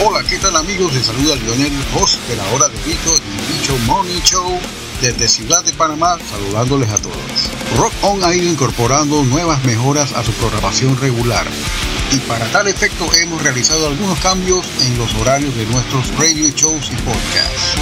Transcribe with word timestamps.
Hola, 0.00 0.22
¿qué 0.28 0.38
tal 0.38 0.56
amigos? 0.56 0.92
Les 0.94 1.06
saluda 1.06 1.34
Lionel, 1.36 1.72
host 1.94 2.20
de 2.28 2.36
la 2.36 2.44
hora 2.52 2.68
de 2.68 2.76
Bicho, 2.84 3.14
el 3.14 3.52
Bicho 3.52 3.76
Morning 3.86 4.20
Show 4.22 4.58
desde 5.00 5.28
Ciudad 5.28 5.64
de 5.64 5.72
Panamá, 5.72 6.18
saludándoles 6.30 6.90
a 6.90 6.98
todos. 6.98 7.50
Rock 7.76 7.92
On 8.02 8.22
ha 8.24 8.34
ido 8.34 8.50
incorporando 8.50 9.22
nuevas 9.24 9.64
mejoras 9.64 10.12
a 10.12 10.24
su 10.24 10.32
programación 10.32 10.98
regular 11.00 11.46
y 12.12 12.18
para 12.20 12.46
tal 12.46 12.68
efecto 12.68 13.08
hemos 13.14 13.42
realizado 13.42 13.86
algunos 13.88 14.18
cambios 14.20 14.66
en 14.82 14.98
los 14.98 15.14
horarios 15.14 15.54
de 15.56 15.66
nuestros 15.66 16.08
radio 16.16 16.48
shows 16.50 16.90
y 16.90 16.96
podcasts. 16.96 17.78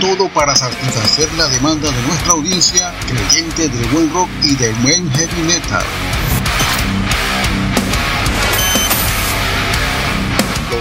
todo 0.00 0.28
para 0.28 0.54
satisfacer 0.54 1.28
la 1.34 1.48
demanda 1.48 1.90
de 1.90 2.02
nuestra 2.02 2.32
audiencia 2.32 2.94
creyente 3.06 3.68
del 3.68 3.84
buen 3.88 4.12
rock 4.12 4.28
y 4.44 4.54
del 4.54 4.72
buen 4.76 5.10
heavy 5.10 5.42
metal. 5.42 5.84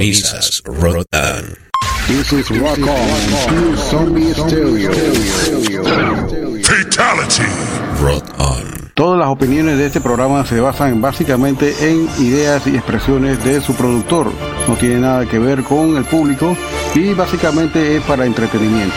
Sintonizas 0.00 0.62
Rotan. 0.64 1.44
This 2.06 2.32
is 2.32 2.48
Rock 2.58 2.78
On, 2.78 3.48
True 3.48 3.76
Zombie 3.76 4.32
Stereo. 4.32 4.90
Fatality. 6.62 7.44
Rock 8.00 8.24
on. 8.38 8.92
Todas 8.94 9.18
las 9.18 9.28
opiniones 9.28 9.76
de 9.76 9.84
este 9.84 10.00
programa 10.00 10.46
se 10.46 10.58
basan 10.58 11.02
básicamente 11.02 11.74
en 11.82 12.08
ideas 12.18 12.66
y 12.66 12.76
expresiones 12.76 13.44
de 13.44 13.60
su 13.60 13.74
productor. 13.74 14.32
No 14.66 14.74
tiene 14.76 15.00
nada 15.00 15.26
que 15.26 15.38
ver 15.38 15.62
con 15.64 15.94
el 15.98 16.04
público 16.04 16.56
y 16.94 17.12
básicamente 17.12 17.96
es 17.96 18.02
para 18.04 18.24
entretenimiento. 18.24 18.96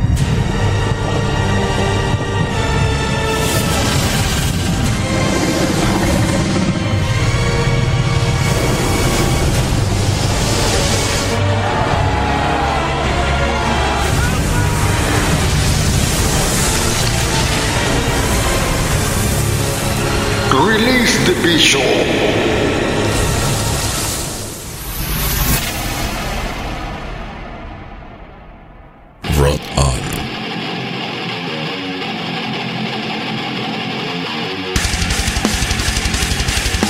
Release 21.21 21.33
the 21.33 21.47
Bishop. 21.47 21.81
Rock 29.39 29.61
on. 29.77 29.99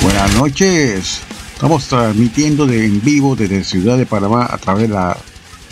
Buenas 0.01 0.35
noches. 0.35 1.21
Estamos 1.53 1.87
transmitiendo 1.87 2.65
de 2.65 2.85
en 2.85 3.01
vivo 3.01 3.35
desde 3.35 3.63
Ciudad 3.63 3.97
de 3.97 4.05
Panamá 4.05 4.47
a 4.49 4.57
través 4.57 4.89
de 4.89 4.95
la 4.95 5.17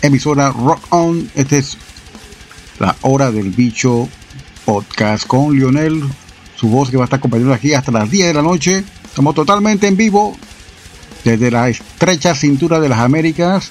emisora 0.02 0.50
Rock 0.50 0.80
On. 0.90 1.30
Esta 1.34 1.56
es 1.56 1.76
la 2.78 2.96
hora 3.02 3.30
del 3.30 3.50
bicho 3.50 4.08
podcast 4.64 5.26
con 5.26 5.54
Lionel, 5.54 6.02
su 6.60 6.68
voz 6.68 6.90
que 6.90 6.98
va 6.98 7.04
a 7.04 7.06
estar 7.06 7.18
acompañando 7.18 7.54
aquí 7.54 7.72
hasta 7.72 7.90
las 7.90 8.10
10 8.10 8.26
de 8.26 8.34
la 8.34 8.42
noche. 8.42 8.84
Estamos 9.04 9.34
totalmente 9.34 9.86
en 9.86 9.96
vivo 9.96 10.36
desde 11.24 11.50
la 11.50 11.70
estrecha 11.70 12.34
cintura 12.34 12.78
de 12.80 12.90
las 12.90 12.98
Américas 12.98 13.70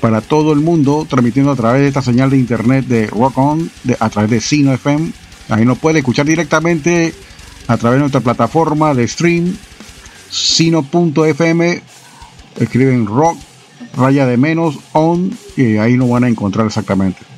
para 0.00 0.22
todo 0.22 0.54
el 0.54 0.60
mundo, 0.60 1.06
transmitiendo 1.08 1.52
a 1.52 1.56
través 1.56 1.82
de 1.82 1.88
esta 1.88 2.00
señal 2.00 2.30
de 2.30 2.38
internet 2.38 2.86
de 2.86 3.06
Rock 3.08 3.36
On, 3.36 3.70
a 4.00 4.08
través 4.08 4.30
de 4.30 4.40
Sino 4.40 4.72
FM. 4.72 5.12
Ahí 5.50 5.66
nos 5.66 5.76
puede 5.76 5.98
escuchar 5.98 6.24
directamente 6.24 7.14
a 7.66 7.76
través 7.76 7.96
de 7.96 8.00
nuestra 8.00 8.20
plataforma 8.22 8.94
de 8.94 9.06
stream, 9.06 9.54
sino.fm. 10.30 11.82
Escriben 12.60 13.06
rock, 13.06 13.36
raya 13.94 14.24
de 14.24 14.38
menos, 14.38 14.78
on, 14.92 15.36
y 15.54 15.76
ahí 15.76 15.98
nos 15.98 16.08
van 16.08 16.24
a 16.24 16.28
encontrar 16.28 16.66
exactamente. 16.66 17.33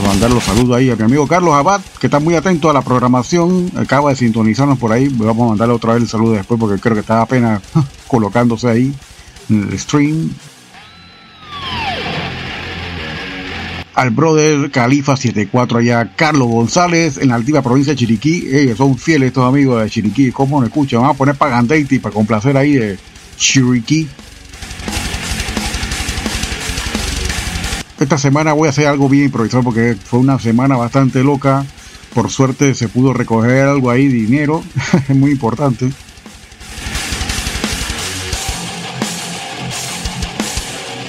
Mandar 0.00 0.30
los 0.30 0.44
saludos 0.44 0.76
ahí 0.76 0.90
a 0.90 0.96
mi 0.96 1.02
amigo 1.02 1.26
Carlos 1.26 1.54
Abad, 1.54 1.80
que 2.00 2.06
está 2.06 2.20
muy 2.20 2.34
atento 2.34 2.70
a 2.70 2.72
la 2.72 2.82
programación, 2.82 3.70
acaba 3.76 4.10
de 4.10 4.16
sintonizarnos 4.16 4.78
por 4.78 4.92
ahí. 4.92 5.08
Vamos 5.08 5.46
a 5.46 5.48
mandarle 5.50 5.74
otra 5.74 5.94
vez 5.94 6.02
el 6.02 6.08
saludo 6.08 6.32
después 6.32 6.58
porque 6.58 6.80
creo 6.80 6.94
que 6.94 7.00
está 7.00 7.22
apenas 7.22 7.62
colocándose 8.08 8.68
ahí 8.68 8.94
en 9.50 9.68
el 9.70 9.78
stream. 9.78 10.30
Al 13.94 14.10
brother 14.10 14.70
Califa 14.70 15.16
74 15.16 15.78
allá, 15.78 16.12
Carlos 16.16 16.48
González 16.48 17.18
en 17.18 17.28
la 17.28 17.34
altiva 17.34 17.60
provincia 17.60 17.92
de 17.92 17.98
Chiriquí. 17.98 18.48
Ellos 18.50 18.78
son 18.78 18.96
fieles 18.96 19.28
estos 19.28 19.46
amigos 19.46 19.82
de 19.82 19.90
Chiriquí. 19.90 20.32
¿Cómo 20.32 20.60
nos 20.60 20.70
escuchan? 20.70 21.02
Vamos 21.02 21.14
a 21.14 21.18
poner 21.18 21.34
Pagandeiti 21.34 21.98
para 21.98 22.14
complacer 22.14 22.56
ahí 22.56 22.74
de 22.74 22.98
Chiriquí. 23.36 24.08
Esta 28.02 28.18
semana 28.18 28.52
voy 28.52 28.66
a 28.66 28.70
hacer 28.70 28.88
algo 28.88 29.08
bien 29.08 29.26
improvisado 29.26 29.62
porque 29.62 29.94
fue 29.94 30.18
una 30.18 30.36
semana 30.40 30.76
bastante 30.76 31.22
loca. 31.22 31.64
Por 32.12 32.30
suerte 32.30 32.74
se 32.74 32.88
pudo 32.88 33.12
recoger 33.12 33.68
algo 33.68 33.90
ahí, 33.90 34.08
dinero, 34.08 34.64
es 35.08 35.14
muy 35.16 35.30
importante. 35.30 35.88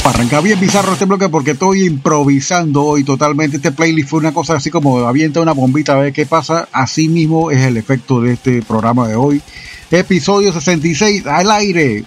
arrancar 0.03 0.43
bien 0.43 0.59
bizarro 0.59 0.93
este 0.93 1.05
bloque 1.05 1.29
porque 1.29 1.51
estoy 1.51 1.85
improvisando 1.85 2.83
hoy 2.83 3.03
totalmente. 3.03 3.57
Este 3.57 3.71
playlist 3.71 4.09
fue 4.09 4.19
una 4.19 4.33
cosa 4.33 4.55
así 4.55 4.69
como 4.69 4.99
avienta 4.99 5.41
una 5.41 5.53
bombita 5.53 5.93
a 5.93 6.01
ver 6.01 6.13
qué 6.13 6.27
pasa. 6.27 6.67
Así 6.71 7.09
mismo 7.09 7.49
es 7.49 7.61
el 7.61 7.77
efecto 7.77 8.21
de 8.21 8.33
este 8.33 8.61
programa 8.61 9.07
de 9.07 9.15
hoy. 9.15 9.41
Episodio 9.89 10.53
66 10.53 11.25
al 11.25 11.49
aire. 11.49 12.03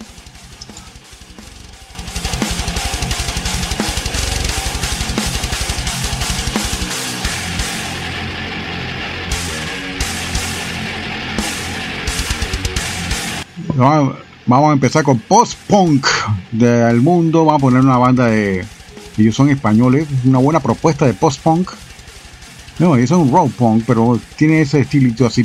Vamos 13.77 14.69
a 14.69 14.73
empezar 14.73 15.03
con 15.03 15.19
post-punk 15.19 16.07
del 16.51 16.99
mundo. 17.01 17.45
Vamos 17.45 17.59
a 17.59 17.61
poner 17.61 17.81
una 17.81 17.97
banda 17.97 18.25
de. 18.25 18.65
Ellos 19.17 19.35
son 19.35 19.49
españoles. 19.49 20.07
Una 20.25 20.39
buena 20.39 20.59
propuesta 20.59 21.05
de 21.05 21.13
post-punk. 21.13 21.71
No, 22.79 22.95
ellos 22.95 23.09
son 23.09 23.31
rock 23.31 23.51
punk, 23.51 23.83
pero 23.85 24.19
tiene 24.35 24.61
ese 24.61 24.79
estilito 24.79 25.27
así 25.27 25.43